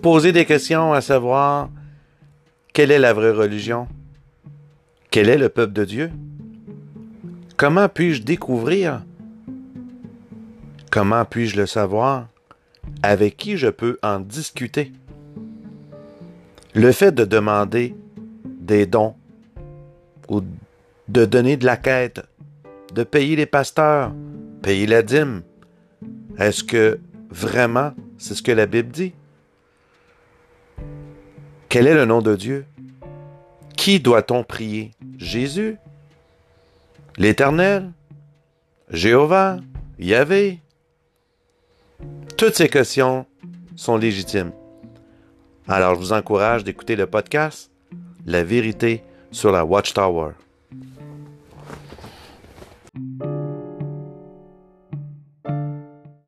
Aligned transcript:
poser 0.00 0.30
des 0.32 0.44
questions 0.44 0.92
à 0.92 1.00
savoir 1.00 1.68
quelle 2.72 2.90
est 2.90 2.98
la 2.98 3.12
vraie 3.12 3.32
religion? 3.32 3.88
Quel 5.10 5.28
est 5.28 5.38
le 5.38 5.48
peuple 5.48 5.72
de 5.72 5.84
Dieu? 5.84 6.10
Comment 7.56 7.88
puis-je 7.88 8.22
découvrir? 8.22 9.02
Comment 10.90 11.24
puis-je 11.24 11.56
le 11.56 11.66
savoir? 11.66 12.28
Avec 13.02 13.36
qui 13.36 13.56
je 13.56 13.68
peux 13.68 13.98
en 14.02 14.20
discuter? 14.20 14.92
Le 16.74 16.92
fait 16.92 17.12
de 17.12 17.24
demander 17.24 17.96
des 18.44 18.86
dons 18.86 19.14
ou 20.28 20.40
de 21.08 21.24
donner 21.24 21.56
de 21.56 21.66
la 21.66 21.76
quête, 21.76 22.22
de 22.94 23.02
payer 23.02 23.36
les 23.36 23.46
pasteurs, 23.46 24.12
payer 24.62 24.86
la 24.86 25.02
dîme, 25.02 25.42
est-ce 26.38 26.62
que 26.62 27.00
vraiment 27.30 27.92
c'est 28.18 28.34
ce 28.34 28.42
que 28.42 28.52
la 28.52 28.66
Bible 28.66 28.90
dit? 28.90 29.14
Quel 31.74 31.88
est 31.88 31.94
le 31.94 32.04
nom 32.04 32.22
de 32.22 32.36
Dieu? 32.36 32.66
Qui 33.76 33.98
doit-on 33.98 34.44
prier? 34.44 34.92
Jésus? 35.18 35.76
L'Éternel? 37.16 37.90
Jéhovah? 38.90 39.56
Yahvé? 39.98 40.60
Toutes 42.38 42.54
ces 42.54 42.68
questions 42.68 43.26
sont 43.74 43.96
légitimes. 43.96 44.52
Alors 45.66 45.96
je 45.96 45.98
vous 45.98 46.12
encourage 46.12 46.62
d'écouter 46.62 46.94
le 46.94 47.08
podcast 47.08 47.72
La 48.24 48.44
vérité 48.44 49.02
sur 49.32 49.50
la 49.50 49.64
Watchtower. 49.64 50.34